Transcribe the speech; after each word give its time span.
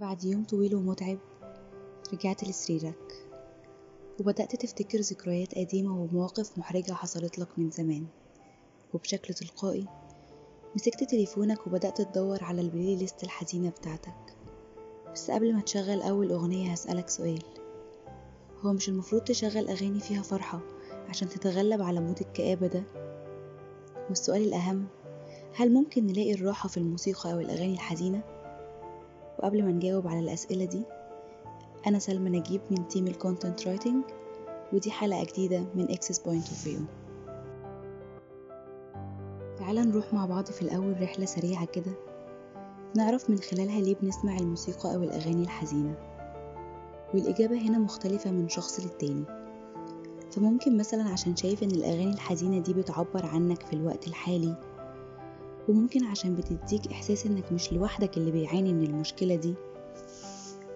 بعد 0.00 0.24
يوم 0.24 0.44
طويل 0.44 0.74
ومتعب 0.74 1.18
رجعت 2.12 2.44
لسريرك. 2.44 3.28
وبدأت 4.20 4.56
تفتكر 4.56 4.98
ذكريات 5.00 5.54
قديمة 5.54 6.02
ومواقف 6.02 6.58
محرجة 6.58 6.92
حصلت 6.92 7.38
لك 7.38 7.58
من 7.58 7.70
زمان. 7.70 8.06
وبشكل 8.94 9.34
تلقائي 9.34 9.86
مسكت 10.76 11.04
تليفونك 11.04 11.66
وبدأت 11.66 12.02
تدور 12.02 12.44
على 12.44 12.60
ال 12.60 12.96
playlist 12.96 13.24
الحزينة 13.24 13.70
بتاعتك. 13.70 14.36
بس 15.12 15.30
قبل 15.30 15.54
ما 15.54 15.60
تشغل 15.60 16.02
أول 16.02 16.32
أغنية 16.32 16.72
هسألك 16.72 17.08
سؤال. 17.08 17.42
هو 18.60 18.72
مش 18.72 18.88
المفروض 18.88 19.22
تشغل 19.22 19.68
أغاني 19.68 20.00
فيها 20.00 20.22
فرحة 20.22 20.60
عشان 21.08 21.28
تتغلب 21.28 21.82
على 21.82 22.00
mood 22.00 22.20
الكآبة 22.20 22.66
ده؟ 22.66 22.82
والسؤال 24.08 24.42
الأهم 24.42 24.86
هل 25.54 25.72
ممكن 25.72 26.06
نلاقي 26.06 26.34
الراحة 26.34 26.68
في 26.68 26.76
الموسيقى 26.76 27.32
أو 27.32 27.40
الأغاني 27.40 27.74
الحزينة؟ 27.74 28.39
وقبل 29.42 29.64
ما 29.64 29.72
نجاوب 29.72 30.06
على 30.06 30.20
الأسئلة 30.20 30.64
دي 30.64 30.82
أنا 31.86 31.98
سلمى 31.98 32.38
نجيب 32.38 32.60
من 32.70 32.88
team 32.88 33.06
ال 33.06 33.14
content 33.14 33.68
writing 33.68 34.04
ودي 34.72 34.90
حلقة 34.90 35.24
جديدة 35.24 35.64
من 35.74 35.90
Access 35.90 36.18
Point 36.18 36.48
of 36.48 36.62
View 36.62 36.80
تعالى 39.58 39.80
نروح 39.80 40.14
مع 40.14 40.26
بعض 40.26 40.44
في 40.44 40.62
الأول 40.62 41.02
رحلة 41.02 41.24
سريعة 41.24 41.64
كده. 41.64 41.92
نعرف 42.96 43.30
من 43.30 43.38
خلالها 43.38 43.80
ليه 43.80 43.94
بنسمع 44.02 44.36
الموسيقى 44.36 44.94
أو 44.94 45.02
الأغاني 45.02 45.42
الحزينة. 45.42 45.94
والإجابة 47.14 47.58
هنا 47.58 47.78
مختلفة 47.78 48.30
من 48.30 48.48
شخص 48.48 48.80
للتاني. 48.80 49.24
فممكن 50.32 50.76
مثلا 50.76 51.02
عشان 51.02 51.36
شايف 51.36 51.62
إن 51.62 51.70
الأغاني 51.70 52.12
الحزينة 52.14 52.58
دي 52.58 52.74
بتعبر 52.74 53.26
عنك 53.26 53.62
في 53.62 53.72
الوقت 53.72 54.08
الحالي 54.08 54.56
وممكن 55.68 56.04
عشان 56.04 56.34
بتديك 56.36 56.92
إحساس 56.92 57.26
إنك 57.26 57.52
مش 57.52 57.72
لوحدك 57.72 58.16
اللي 58.16 58.30
بيعاني 58.30 58.72
من 58.72 58.84
المشكلة 58.84 59.34
دي 59.34 59.54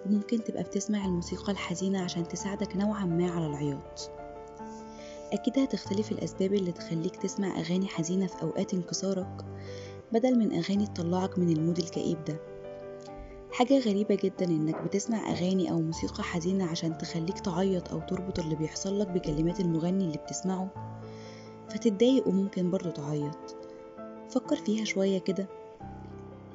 وممكن 0.06 0.44
تبقى 0.44 0.62
بتسمع 0.62 1.04
الموسيقى 1.06 1.52
الحزينة 1.52 2.02
عشان 2.02 2.28
تساعدك 2.28 2.76
نوعا 2.76 3.04
ما 3.04 3.30
على 3.30 3.46
العياط. 3.46 4.10
أكيد 5.32 5.58
هتختلف 5.58 6.12
الأسباب 6.12 6.54
اللي 6.54 6.72
تخليك 6.72 7.16
تسمع 7.16 7.60
أغاني 7.60 7.86
حزينة 7.86 8.26
في 8.26 8.42
أوقات 8.42 8.74
انكسارك 8.74 9.44
بدل 10.12 10.38
من 10.38 10.52
أغاني 10.52 10.86
تطلعك 10.86 11.38
من 11.38 11.50
المود 11.56 11.78
الكئيب 11.78 12.24
ده. 12.24 12.40
حاجة 13.52 13.78
غريبة 13.78 14.14
جدا 14.14 14.44
إنك 14.46 14.82
بتسمع 14.82 15.30
أغاني 15.30 15.70
أو 15.70 15.80
موسيقى 15.80 16.22
حزينة 16.22 16.64
عشان 16.66 16.98
تخليك 16.98 17.38
تعيط 17.38 17.92
أو 17.92 18.00
تربط 18.00 18.38
اللي 18.38 18.56
بيحصل 18.56 18.98
لك 19.00 19.06
بكلمات 19.08 19.60
المغني 19.60 20.04
اللي 20.04 20.18
بتسمعه 20.18 20.68
فتتضايق 21.68 22.28
وممكن 22.28 22.70
برضه 22.70 22.90
تعيط. 22.90 23.56
فكر 24.34 24.56
فيها 24.56 24.84
شوية 24.84 25.18
كده. 25.18 25.46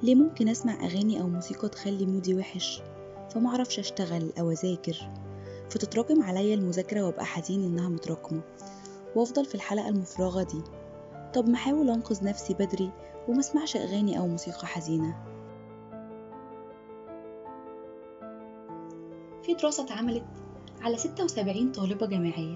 ليه 0.03 0.15
ممكن 0.15 0.49
أسمع 0.49 0.73
أغاني 0.85 1.21
أو 1.21 1.27
موسيقى 1.27 1.69
تخلي 1.69 2.05
مودي 2.05 2.35
وحش؟ 2.35 2.81
فمعرفش 3.29 3.79
أشتغل 3.79 4.33
أو 4.39 4.51
أذاكر. 4.51 5.09
فتتراكم 5.69 6.23
عليا 6.23 6.55
المذاكرة 6.55 7.01
وأبقى 7.01 7.25
حزين 7.25 7.63
إنها 7.63 7.89
متراكمة. 7.89 8.41
وأفضل 9.15 9.45
في 9.45 9.55
الحلقة 9.55 9.89
المفرغة 9.89 10.43
دي. 10.43 10.61
طب 11.33 11.49
ما 11.49 11.55
أحاول 11.55 11.89
أنقذ 11.89 12.25
نفسي 12.25 12.53
بدري 12.53 12.91
ومسمعش 13.27 13.75
أغاني 13.75 14.19
أو 14.19 14.27
موسيقى 14.27 14.67
حزينة. 14.67 15.15
في 19.43 19.53
دراسة 19.53 19.83
اتعملت 19.83 20.25
على 20.81 20.97
76 20.97 21.71
طالبة 21.71 22.07
جامعية 22.07 22.55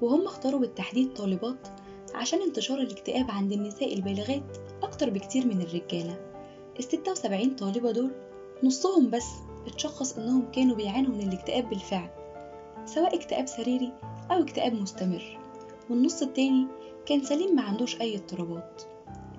وهم 0.00 0.26
اختاروا 0.26 0.60
بالتحديد 0.60 1.14
طالبات 1.14 1.68
عشان 2.14 2.42
انتشار 2.42 2.78
الاكتئاب 2.78 3.30
عند 3.30 3.52
النساء 3.52 3.94
البالغات 3.94 4.56
أكتر 4.82 5.10
بكتير 5.10 5.46
من 5.46 5.60
الرجالة. 5.60 6.20
ال 6.78 6.84
76 6.84 7.56
طالبة 7.56 7.90
دول 7.92 8.10
نصهم 8.62 9.10
بس 9.10 9.26
اتشخص 9.66 10.18
إنهم 10.18 10.50
كانوا 10.50 10.76
بيعانوا 10.76 11.14
من 11.14 11.28
الاكتئاب 11.28 11.68
بالفعل 11.68 12.08
سواء 12.84 13.14
اكتئاب 13.16 13.46
سريري 13.46 13.92
أو 14.30 14.42
اكتئاب 14.42 14.74
مستمر. 14.74 15.38
والنص 15.90 16.22
التاني 16.22 16.66
كان 17.06 17.24
سليم 17.24 17.56
ما 17.56 17.62
عندوش 17.62 18.00
أي 18.00 18.16
اضطرابات. 18.16 18.82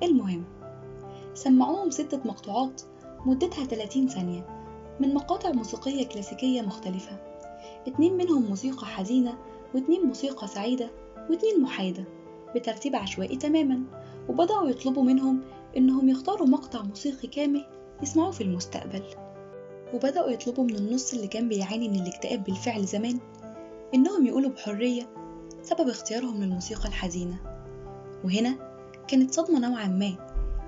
المهم 0.04 0.44
سمعوهم 1.34 1.90
ستة 1.90 2.20
مقطوعات 2.26 2.82
مدتها 3.26 3.66
30 3.66 4.08
ثانية 4.08 4.64
من 5.00 5.14
مقاطع 5.14 5.52
موسيقية 5.52 6.08
كلاسيكية 6.08 6.62
مختلفة. 6.62 7.18
اتنين 7.88 8.14
منهم 8.14 8.44
موسيقى 8.44 8.86
حزينة 8.86 9.38
واتنين 9.76 10.06
موسيقى 10.06 10.48
سعيدة 10.48 10.90
واتنين 11.30 11.62
محايدة. 11.62 12.04
بترتيب 12.56 12.96
عشوائي 12.96 13.36
تماما 13.36 13.82
وبدأوا 14.30 14.70
يطلبوا 14.70 15.04
منهم 15.04 15.42
إنهم 15.78 16.10
يختاروا 16.10 16.48
مقطع 16.48 16.82
موسيقي 16.82 17.28
كامل 17.28 17.66
يسمعوه 18.04 18.32
في 18.32 18.42
المستقبل. 18.42 19.04
وبدأوا 19.94 20.30
يطلبوا 20.30 20.64
من 20.64 20.76
النص 20.76 21.14
اللي 21.14 21.28
كان 21.28 21.50
بيعاني 21.50 21.90
من 21.90 21.96
الاكتئاب 21.96 22.44
بالفعل 22.44 22.86
زمان 22.86 23.20
إنهم 23.94 24.26
يقولوا 24.26 24.50
بحرية 24.50 25.10
سبب 25.64 25.90
اختيارهم 25.90 26.44
للموسيقى 26.44 26.90
الحزينة. 26.90 27.40
وهنا 28.24 28.56
كانت 29.08 29.34
صدمة 29.34 29.60
نوعا 29.60 29.88
ما 29.88 30.14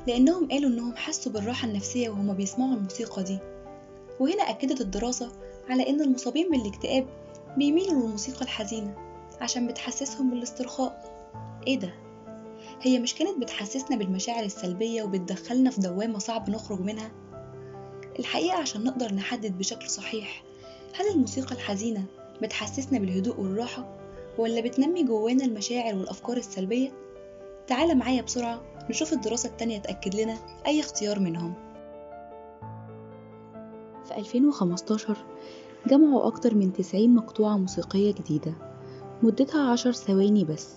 لأنهم 0.07 0.47
قالوا 0.47 0.69
إنهم 0.69 0.95
حسوا 0.95 1.31
بالراحة 1.31 1.67
النفسية 1.67 2.09
وهما 2.09 2.33
بيسمعوا 2.33 2.73
الموسيقى 2.73 3.23
دي. 3.23 3.39
وهنا 4.19 4.49
أكدت 4.49 4.81
الدراسة 4.81 5.31
على 5.69 5.89
إن 5.89 6.01
المصابين 6.01 6.51
بالاكتئاب 6.51 7.07
بيميلوا 7.57 7.93
للموسيقى 7.93 8.41
الحزينة 8.41 8.95
عشان 9.41 9.67
بتحسسهم 9.67 10.29
بالاسترخاء. 10.29 11.14
إيه 11.67 11.79
ده؟ 11.79 11.93
هي 12.81 12.99
مش 12.99 13.15
كانت 13.15 13.41
بتحسسنا 13.41 13.97
بالمشاعر 13.97 14.43
السلبية 14.43 15.03
وبتدخلنا 15.03 15.69
في 15.69 15.81
دوامة 15.81 16.19
صعب 16.19 16.49
نخرج 16.49 16.81
منها؟ 16.81 17.11
الحقيقة 18.19 18.57
عشان 18.57 18.83
نقدر 18.83 19.13
نحدد 19.13 19.57
بشكل 19.57 19.89
صحيح 19.89 20.43
هل 20.95 21.07
الموسيقى 21.13 21.55
الحزينة 21.55 22.05
بتحسسنا 22.41 22.99
بالهدوء 22.99 23.39
والراحة 23.39 23.95
ولا 24.37 24.61
بتنمي 24.61 25.03
جوانا 25.03 25.45
المشاعر 25.45 25.95
والأفكار 25.95 26.37
السلبية؟ 26.37 26.91
تعال 27.67 27.97
معايا 27.97 28.21
بسرعة 28.21 28.61
نشوف 28.89 29.13
الدراسة 29.13 29.49
التانية 29.49 29.77
تأكد 29.79 30.15
لنا 30.15 30.37
أي 30.67 30.79
اختيار 30.79 31.19
منهم 31.19 31.53
في 34.05 34.17
2015 34.17 35.17
جمعوا 35.87 36.27
أكتر 36.27 36.55
من 36.55 36.73
90 36.73 37.15
مقطوعة 37.15 37.57
موسيقية 37.57 38.13
جديدة 38.13 38.53
مدتها 39.23 39.71
عشر 39.71 39.91
ثواني 39.91 40.43
بس 40.43 40.75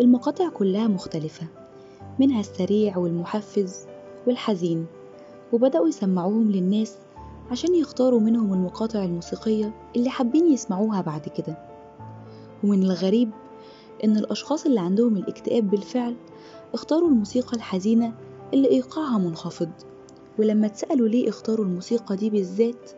المقاطع 0.00 0.48
كلها 0.48 0.88
مختلفة 0.88 1.46
منها 2.20 2.40
السريع 2.40 2.98
والمحفز 2.98 3.86
والحزين 4.26 4.86
وبدأوا 5.52 5.88
يسمعوهم 5.88 6.50
للناس 6.50 6.96
عشان 7.50 7.74
يختاروا 7.74 8.20
منهم 8.20 8.52
المقاطع 8.52 9.04
الموسيقية 9.04 9.72
اللي 9.96 10.10
حابين 10.10 10.52
يسمعوها 10.52 11.00
بعد 11.00 11.28
كده. 11.28 11.58
ومن 12.64 12.82
الغريب 12.82 13.30
إن 14.04 14.16
الأشخاص 14.16 14.66
اللي 14.66 14.80
عندهم 14.80 15.16
الاكتئاب 15.16 15.70
بالفعل 15.70 16.16
اختاروا 16.74 17.08
الموسيقى 17.08 17.56
الحزينة 17.56 18.12
اللي 18.54 18.70
إيقاعها 18.70 19.18
منخفض 19.18 19.70
ولما 20.38 20.66
اتسألوا 20.66 21.08
ليه 21.08 21.28
اختاروا 21.28 21.66
الموسيقى 21.66 22.16
دي 22.16 22.30
بالذات 22.30 22.90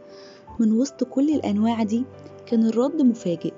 من 0.61 0.73
وسط 0.73 1.05
كل 1.05 1.31
الأنواع 1.31 1.83
دي 1.83 2.05
كان 2.47 2.67
الرد 2.67 3.03
مفاجئ 3.03 3.53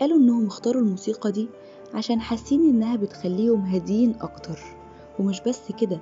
قالوا 0.00 0.18
إنهم 0.18 0.46
اختاروا 0.46 0.82
الموسيقى 0.82 1.32
دي 1.32 1.48
عشان 1.94 2.20
حاسين 2.20 2.68
إنها 2.68 2.96
بتخليهم 2.96 3.60
هاديين 3.60 4.14
أكتر. 4.20 4.58
ومش 5.18 5.40
بس 5.40 5.72
كده 5.80 5.98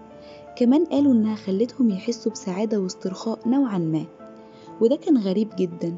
كمان 0.57 0.85
قالوا 0.85 1.13
إنها 1.13 1.35
خلتهم 1.35 1.91
يحسوا 1.91 2.33
بسعادة 2.33 2.81
واسترخاء 2.81 3.49
نوعا 3.49 3.79
ما. 3.79 4.05
وده 4.81 4.97
كان 4.97 5.19
غريب 5.19 5.49
جدا. 5.57 5.97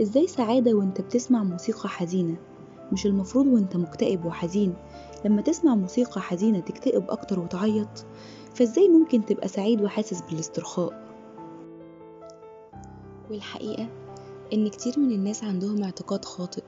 إزاي 0.00 0.26
سعادة 0.26 0.74
وإنت 0.74 1.00
بتسمع 1.00 1.42
موسيقى 1.44 1.88
حزينة؟ 1.88 2.36
مش 2.92 3.06
المفروض 3.06 3.46
وإنت 3.46 3.76
مكتئب 3.76 4.24
وحزين. 4.24 4.74
لما 5.24 5.42
تسمع 5.42 5.74
موسيقى 5.74 6.20
حزينة 6.20 6.60
تكتئب 6.60 7.10
أكتر 7.10 7.40
وتعيط 7.40 8.04
فإزاي 8.54 8.88
ممكن 8.88 9.24
تبقى 9.26 9.48
سعيد 9.48 9.82
وحاسس 9.82 10.22
بالاسترخاء؟ 10.22 11.02
والحقيقة 13.30 13.88
إن 14.52 14.68
كتير 14.68 14.98
من 14.98 15.10
الناس 15.12 15.44
عندهم 15.44 15.82
اعتقاد 15.84 16.24
خاطئ. 16.24 16.62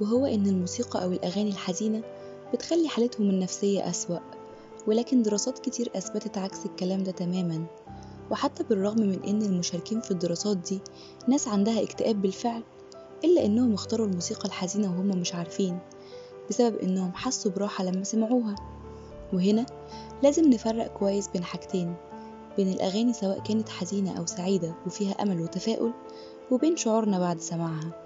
وهو 0.00 0.26
إن 0.26 0.46
الموسيقى 0.46 1.04
أو 1.04 1.12
الأغاني 1.12 1.50
الحزينة 1.50 2.02
بتخلي 2.52 2.88
حالتهم 2.88 3.30
النفسية 3.30 3.90
أسوأ 3.90 4.18
ولكن 4.86 5.22
دراسات 5.22 5.58
كتير 5.58 5.90
أثبتت 5.96 6.38
عكس 6.38 6.66
الكلام 6.66 7.02
ده 7.02 7.12
تماما. 7.12 7.66
وحتى 8.30 8.62
بالرغم 8.64 9.00
من 9.00 9.22
إن 9.24 9.42
المشاركين 9.42 10.00
في 10.00 10.10
الدراسات 10.10 10.56
دي 10.56 10.80
ناس 11.28 11.48
عندها 11.48 11.82
اكتئاب 11.82 12.22
بالفعل 12.22 12.62
إلا 13.24 13.44
إنهم 13.44 13.74
اختاروا 13.74 14.06
الموسيقى 14.06 14.44
الحزينة 14.48 14.88
وهم 14.90 15.06
مش 15.08 15.34
عارفين 15.34 15.78
بسبب 16.50 16.76
إنهم 16.76 17.12
حسوا 17.14 17.50
براحة 17.50 17.84
لما 17.84 18.04
سمعوها. 18.04 18.54
وهنا 19.32 19.66
لازم 20.22 20.50
نفرق 20.50 20.86
كويس 20.86 21.28
بين 21.28 21.44
حاجتين 21.44 21.94
بين 22.56 22.68
الأغاني 22.68 23.12
سواء 23.12 23.40
كانت 23.40 23.68
حزينة 23.68 24.18
أو 24.18 24.26
سعيدة 24.26 24.74
وفيها 24.86 25.12
أمل 25.12 25.40
وتفاؤل 25.40 25.92
وبين 26.50 26.76
شعورنا 26.76 27.18
بعد 27.18 27.40
سماعها. 27.40 28.03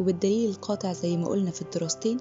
وبالدليل 0.00 0.50
القاطع 0.50 0.92
زي 0.92 1.16
ما 1.16 1.28
قلنا 1.28 1.50
في 1.50 1.62
الدراستين 1.62 2.18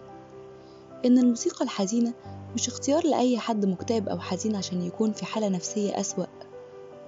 إن 1.06 1.18
الموسيقى 1.18 1.66
الحزينة 1.66 2.14
مش 2.56 2.68
اختيار 2.68 3.08
لأي 3.08 3.38
حد 3.40 3.66
مكتئب 3.66 4.10
أو 4.10 4.20
حزين 4.20 4.56
عشان 4.56 4.82
يكون 4.82 5.12
في 5.12 5.26
حالة 5.26 5.50
نفسية 5.50 6.00
أسوأ. 6.00 6.26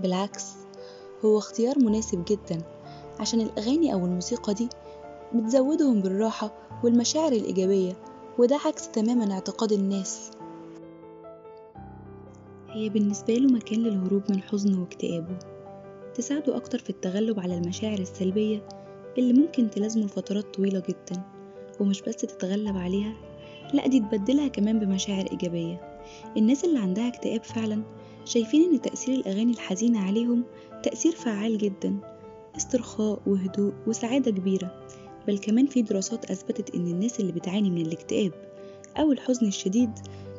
بالعكس 0.02 0.46
هو 1.26 1.38
اختيار 1.38 1.80
مناسب 1.80 2.26
جدا 2.28 2.62
عشان 3.20 3.42
الأغاني 3.42 3.94
أو 3.94 4.06
الموسيقى 4.06 4.54
دي 4.54 4.70
بتزودهم 5.36 6.02
بالراحة 6.02 6.52
والمشاعر 6.84 7.32
الإيجابية 7.32 7.94
وده 8.38 8.60
عكس 8.66 8.92
تماما 8.92 9.34
اعتقاد 9.34 9.72
الناس. 9.72 10.32
هي 12.70 12.90
بالنسبة 12.90 13.34
له 13.34 13.54
مكان 13.54 13.80
للهروب 13.80 14.24
من 14.30 14.42
حزنه 14.42 14.82
واكتئابه 14.82 15.40
تساعده 16.16 16.58
أكتر 16.58 16.80
في 16.80 16.90
التغلب 16.90 17.40
على 17.40 17.58
المشاعر 17.58 18.00
السلبية 18.00 18.68
اللي 19.18 19.34
ممكن 19.34 19.70
تلازمه 19.70 20.06
لفترات 20.06 20.56
طويلة 20.56 20.84
جدا 20.90 21.24
ومش 21.80 22.02
بس 22.02 22.16
تتغلب 22.16 22.78
عليها 22.78 23.14
لأ 23.74 23.88
دي 23.88 24.00
تبدلها 24.00 24.48
كمان 24.48 24.80
بمشاعر 24.80 25.26
إيجابية. 25.32 26.00
الناس 26.38 26.66
اللي 26.66 26.80
عندها 26.80 27.08
اكتئاب 27.08 27.44
فعلا 27.44 27.84
شايفين 28.26 28.74
إن 28.74 28.82
تأثير 28.82 29.16
الأغاني 29.16 29.52
الحزينة 29.52 30.00
عليهم 30.00 30.44
تأثير 30.84 31.12
فعال 31.12 31.58
جدا 31.58 31.98
استرخاء 32.58 33.22
وهدوء 33.28 33.74
وسعادة 33.88 34.32
كبيرة. 34.32 34.86
بل 35.28 35.38
كمان 35.38 35.66
في 35.66 35.82
دراسات 35.82 36.32
أثبتت 36.32 36.76
إن 36.76 36.88
الناس 36.88 37.20
اللي 37.20 37.32
بتعاني 37.32 37.70
من 37.70 37.82
الاكتئاب 37.82 38.32
أو 38.98 39.12
الحزن 39.12 39.48
الشديد 39.48 39.90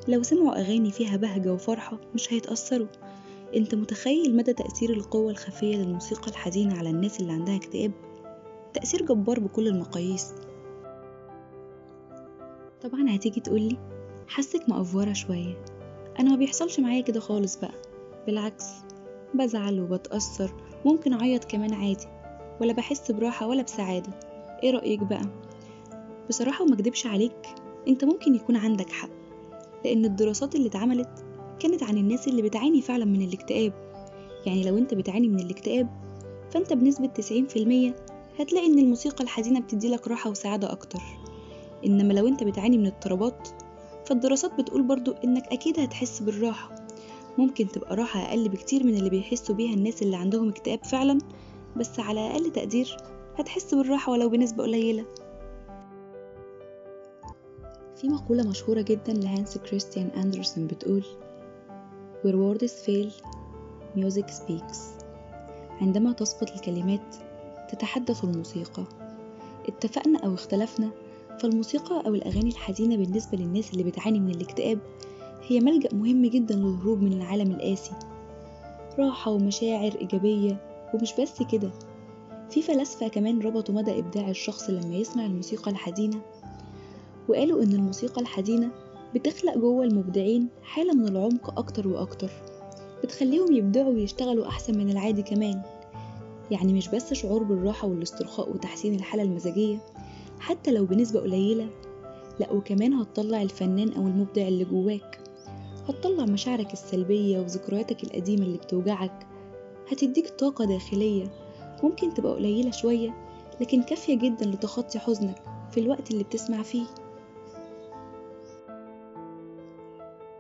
لو 0.08 0.22
سمعوا 0.22 0.60
أغاني 0.60 0.90
فيها 0.90 1.16
بهجة 1.16 1.52
وفرحة 1.52 2.00
مش 2.14 2.32
هيتأثروا. 2.32 2.86
أنت 3.56 3.74
متخيل 3.74 4.36
مدى 4.36 4.52
تأثير 4.52 4.90
القوة 4.90 5.30
الخفية 5.30 5.76
للموسيقى 5.76 6.28
الحزينة 6.30 6.78
على 6.78 6.90
الناس 6.90 7.20
اللي 7.20 7.32
عندها 7.32 7.56
اكتئاب؟ 7.56 7.92
تأثير 8.74 9.02
جبار 9.06 9.40
بكل 9.40 9.68
المقاييس. 9.68 10.32
طبعا 12.82 13.16
هتيجي 13.16 13.40
تقولي 13.40 13.76
حاسك 14.28 14.68
مقفورة 14.68 15.12
شوية. 15.12 15.64
أنا 16.20 16.30
ما 16.30 16.36
بيحصلش 16.36 16.80
معايا 16.80 17.00
كده 17.02 17.20
خالص 17.20 17.56
بقى. 17.56 17.74
بالعكس 18.26 18.64
بزعل 19.34 19.80
وبتأثر 19.80 20.54
ممكن 20.84 21.12
أعيط 21.12 21.44
كمان 21.44 21.74
عادي. 21.74 22.06
ولا 22.60 22.72
بحس 22.72 23.10
براحة 23.10 23.46
ولا 23.46 23.62
بسعادة. 23.62 24.12
إيه 24.62 24.70
رأيك 24.70 25.00
بقى؟ 25.00 25.26
بصراحة 26.28 26.64
وما 26.64 26.74
أكدبش 26.74 27.06
عليك 27.06 27.46
أنت 27.88 28.04
ممكن 28.04 28.34
يكون 28.34 28.56
عندك 28.56 28.90
حق. 28.90 29.10
لأن 29.84 30.04
الدراسات 30.04 30.54
اللي 30.54 30.68
اتعملت 30.68 31.24
كانت 31.60 31.82
عن 31.82 31.98
الناس 31.98 32.28
اللي 32.28 32.42
بتعاني 32.42 32.82
فعلا 32.82 33.04
من 33.04 33.22
الاكتئاب. 33.22 33.72
يعني 34.46 34.62
لو 34.62 34.78
أنت 34.78 34.94
بتعاني 34.94 35.28
من 35.28 35.40
الاكتئاب 35.40 35.88
فأنت 36.50 36.72
بنسبة 36.72 37.06
تسعين 37.06 37.46
في 37.46 37.58
المية 37.58 37.96
هتلاقي 38.38 38.66
إن 38.66 38.78
الموسيقى 38.78 39.24
الحزينة 39.24 39.60
بتديلك 39.60 40.08
راحة 40.08 40.30
وسعادة 40.30 40.72
أكتر. 40.72 41.02
إنما 41.86 42.12
لو 42.12 42.28
أنت 42.28 42.44
بتعاني 42.44 42.78
من 42.78 42.86
اضطرابات 42.86 43.48
فالدراسات 44.06 44.60
بتقول 44.60 44.82
برضو 44.82 45.12
إنك 45.12 45.46
أكيد 45.52 45.80
هتحس 45.80 46.20
بالراحة. 46.20 46.74
ممكن 47.38 47.68
تبقى 47.68 47.96
راحة 47.96 48.20
أقل 48.20 48.48
بكتير 48.48 48.86
من 48.86 48.94
اللي 48.96 49.10
بيحسوا 49.10 49.54
بيها 49.54 49.74
الناس 49.74 50.02
اللي 50.02 50.16
عندهم 50.16 50.48
اكتئاب 50.48 50.84
فعلا 50.84 51.18
بس 51.76 52.00
على 52.00 52.20
أقل 52.30 52.52
تقدير 52.52 52.96
هتحس 53.38 53.74
بالراحة 53.74 54.12
ولو 54.12 54.28
بنسبة 54.28 54.62
قليلة. 54.64 55.04
في 57.96 58.08
مقولة 58.08 58.48
مشهورة 58.48 58.80
جدا 58.80 59.12
لهانس 59.12 59.58
كريستيان 59.58 60.06
أندرسون 60.06 60.66
بتقول 60.66 61.04
Where 62.24 62.34
words 62.34 62.70
fail, 62.86 63.10
music 63.96 64.26
speaks. 64.30 64.78
عندما 65.80 66.12
تسقط 66.12 66.50
الكلمات 66.50 67.16
تتحدث 67.72 68.24
الموسيقى. 68.24 68.84
اتفقنا 69.68 70.18
أو 70.18 70.34
اختلفنا 70.34 70.90
فالموسيقى 71.40 72.02
أو 72.06 72.14
الأغاني 72.14 72.50
الحزينة 72.50 72.96
بالنسبة 72.96 73.38
للناس 73.38 73.72
اللي 73.72 73.82
بتعاني 73.84 74.20
من 74.20 74.30
الاكتئاب 74.30 74.78
هي 75.48 75.60
ملجأ 75.60 75.88
مهم 75.94 76.26
جدا 76.26 76.54
للهروب 76.54 77.02
من 77.02 77.12
العالم 77.12 77.50
القاسي. 77.50 77.92
راحة 78.98 79.30
ومشاعر 79.30 79.92
إيجابية 80.00 80.56
ومش 80.94 81.14
بس 81.20 81.42
كده 81.42 81.70
في 82.50 82.62
فلاسفة 82.62 83.08
كمان 83.08 83.40
ربطوا 83.40 83.74
مدى 83.74 83.98
إبداع 83.98 84.30
الشخص 84.30 84.70
لما 84.70 84.94
يسمع 84.96 85.26
الموسيقى 85.26 85.70
الحزينة 85.70 86.20
وقالوا 87.28 87.62
إن 87.62 87.72
الموسيقى 87.72 88.20
الحزينة 88.20 88.70
بتخلق 89.14 89.58
جوه 89.58 89.84
المبدعين 89.84 90.48
حالة 90.62 90.94
من 90.94 91.08
العمق 91.08 91.58
أكتر 91.58 91.88
وأكتر 91.88 92.30
بتخليهم 93.04 93.52
يبدعوا 93.52 93.92
ويشتغلوا 93.92 94.46
أحسن 94.46 94.78
من 94.78 94.90
العادي 94.90 95.22
كمان. 95.22 95.62
يعني 96.50 96.72
مش 96.72 96.88
بس 96.88 97.14
شعور 97.14 97.42
بالراحة 97.42 97.88
والاسترخاء 97.88 98.50
وتحسين 98.50 98.94
الحالة 98.94 99.22
المزاجية 99.22 99.78
حتى 100.40 100.70
لو 100.72 100.84
بنسبة 100.84 101.20
قليلة 101.20 101.68
لأ 102.40 102.52
وكمان 102.52 102.92
هتطلع 102.94 103.42
الفنان 103.42 103.92
أو 103.92 104.02
المبدع 104.06 104.48
اللي 104.48 104.64
جواك. 104.64 105.20
هتطلع 105.88 106.24
مشاعرك 106.24 106.72
السلبية 106.72 107.38
وذكرياتك 107.38 108.04
القديمة 108.04 108.42
اللي 108.42 108.58
بتوجعك. 108.58 109.26
هتديك 109.92 110.28
طاقة 110.28 110.64
داخلية. 110.64 111.24
ممكن 111.82 112.14
تبقى 112.14 112.32
قليلة 112.34 112.70
شوية 112.70 113.14
لكن 113.60 113.82
كافية 113.82 114.18
جدا 114.18 114.46
لتخطي 114.46 114.98
حزنك 114.98 115.42
في 115.70 115.80
الوقت 115.80 116.10
اللي 116.10 116.24
بتسمع 116.24 116.62
فيه. 116.62 116.86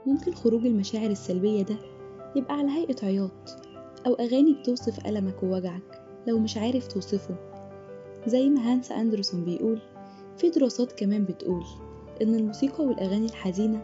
ممكن 0.06 0.34
خروج 0.34 0.66
المشاعر 0.66 1.10
السلبية 1.10 1.62
ده 1.62 1.76
يبقى 2.36 2.54
على 2.54 2.70
هيئة 2.70 3.04
عياط 3.06 3.56
أو 4.06 4.14
أغاني 4.14 4.54
بتوصف 4.54 5.06
ألمك 5.06 5.42
ووجعك. 5.42 5.99
لو 6.26 6.38
مش 6.38 6.56
عارف 6.56 6.86
توصفه. 6.86 7.34
زي 8.26 8.48
ما 8.48 8.72
هانس 8.72 8.92
أندرسون 8.92 9.44
بيقول 9.44 9.80
في 10.36 10.50
دراسات 10.50 10.92
كمان 10.92 11.24
بتقول 11.24 11.64
إن 12.22 12.34
الموسيقى 12.34 12.84
والأغاني 12.84 13.26
الحزينة 13.26 13.82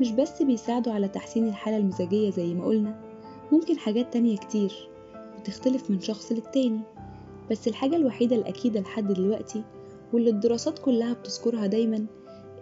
مش 0.00 0.10
بس 0.10 0.42
بيساعدوا 0.42 0.92
على 0.92 1.08
تحسين 1.08 1.48
الحالة 1.48 1.76
المزاجية 1.76 2.30
زي 2.30 2.54
ما 2.54 2.64
قلنا 2.64 3.00
ممكن 3.52 3.78
حاجات 3.78 4.12
تانية 4.12 4.36
كتير 4.36 4.88
بتختلف 5.40 5.90
من 5.90 6.00
شخص 6.00 6.32
للتاني. 6.32 6.80
بس 7.50 7.68
الحاجة 7.68 7.96
الوحيدة 7.96 8.36
الأكيدة 8.36 8.80
لحد 8.80 9.12
دلوقتي 9.12 9.64
واللي 10.12 10.30
الدراسات 10.30 10.78
كلها 10.78 11.12
بتذكرها 11.12 11.66
دايما 11.66 12.06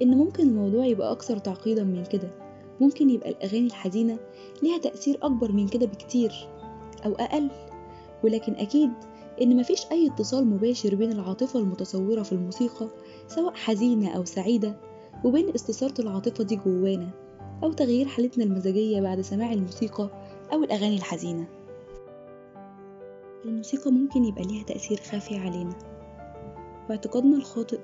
إن 0.03 0.17
ممكن 0.17 0.43
الموضوع 0.49 0.87
يبقى 0.87 1.13
أكثر 1.13 1.39
تعقيدا 1.39 1.85
من 1.85 2.05
كده. 2.05 2.31
ممكن 2.81 3.11
يبقى 3.11 3.31
الأغاني 3.31 3.67
الحزينة 3.67 4.19
ليها 4.63 4.79
تأثير 4.79 5.19
أكبر 5.23 5.53
من 5.53 5.69
كده 5.69 5.87
بكتير 5.87 6.33
أو 7.05 7.15
أقل. 7.15 7.51
ولكن 8.25 8.55
أكيد 8.55 8.91
إن 9.43 9.57
مفيش 9.57 9.87
أي 9.93 10.07
اتصال 10.07 10.47
مباشر 10.47 10.95
بين 10.95 11.13
العاطفة 11.13 11.61
المتصورة 11.61 12.23
في 12.23 12.33
الموسيقى 12.33 12.89
سواء 13.29 13.55
حزينة 13.55 14.17
أو 14.17 14.25
سعيدة 14.25 14.77
وبين 15.25 15.55
استثارة 15.55 16.01
العاطفة 16.01 16.45
دي 16.45 16.57
جوانا 16.57 17.11
أو 17.63 17.73
تغيير 17.73 18.07
حالتنا 18.07 18.45
المزاجية 18.45 19.01
بعد 19.01 19.21
سماع 19.21 19.53
الموسيقى 19.53 20.11
أو 20.53 20.65
الأغاني 20.65 20.97
الحزينة. 20.97 21.47
الموسيقى 23.45 23.91
ممكن 23.91 24.25
يبقى 24.25 24.43
ليها 24.43 24.65
تأثير 24.65 25.01
خافي 25.01 25.37
علينا. 25.39 25.75
واعتقادنا 26.89 27.37
الخاطئ 27.37 27.79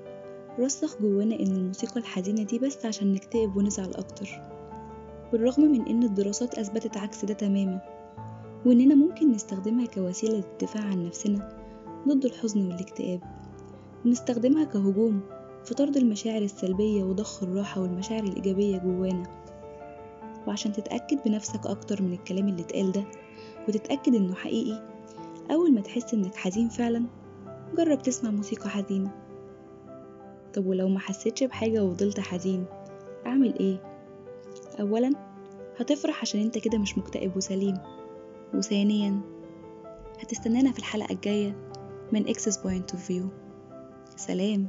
رسخ 0.59 1.01
جوانا 1.01 1.35
إن 1.35 1.47
الموسيقى 1.55 1.99
الحزينة 1.99 2.43
دي 2.43 2.59
بس 2.59 2.85
عشان 2.85 3.13
نكتئب 3.13 3.57
ونزعل 3.57 3.93
أكتر. 3.93 4.41
بالرغم 5.31 5.63
من 5.63 5.87
إن 5.87 6.03
الدراسات 6.03 6.55
أثبتت 6.59 6.97
عكس 6.97 7.25
ده 7.25 7.33
تماما 7.33 7.81
وإننا 8.65 8.95
ممكن 8.95 9.31
نستخدمها 9.31 9.85
كوسيلة 9.85 10.33
للدفاع 10.33 10.83
عن 10.83 11.05
نفسنا 11.05 11.49
ضد 12.07 12.25
الحزن 12.25 12.67
والاكتئاب. 12.67 13.21
ونستخدمها 14.05 14.63
كهجوم 14.63 15.21
في 15.65 15.73
طرد 15.73 15.97
المشاعر 15.97 16.41
السلبية 16.41 17.03
وضخ 17.03 17.43
الراحة 17.43 17.81
والمشاعر 17.81 18.23
الإيجابية 18.23 18.77
جوانا. 18.77 19.23
وعشان 20.47 20.71
تتأكد 20.73 21.17
بنفسك 21.25 21.67
أكتر 21.67 22.01
من 22.01 22.13
الكلام 22.13 22.47
اللي 22.47 22.61
اتقال 22.61 22.91
ده 22.91 23.03
وتتأكد 23.67 24.15
إنه 24.15 24.33
حقيقي 24.35 24.83
أول 25.51 25.73
ما 25.73 25.81
تحس 25.81 26.13
إنك 26.13 26.35
حزين 26.35 26.69
فعلا 26.69 27.05
جرب 27.77 28.01
تسمع 28.01 28.31
موسيقى 28.31 28.69
حزينة. 28.69 29.11
طب 30.53 30.65
ولو 30.65 30.89
ما 30.89 30.99
حسيتش 30.99 31.43
بحاجة 31.43 31.83
وفضلت 31.83 32.19
حزين 32.19 32.65
أعمل 33.25 33.59
إيه؟ 33.59 33.81
أولا 34.79 35.11
هتفرح 35.79 36.21
عشان 36.21 36.41
أنت 36.41 36.57
كده 36.57 36.77
مش 36.77 36.97
مكتئب 36.97 37.37
وسليم. 37.37 37.77
وثانيا 38.53 39.21
هتستنانا 40.19 40.71
في 40.71 40.79
الحلقة 40.79 41.13
الجاية 41.13 41.69
من 42.11 42.25
Access 42.25 42.55
Point 42.57 42.95
of 42.95 42.99
View. 43.09 43.25
سلام. 44.17 44.67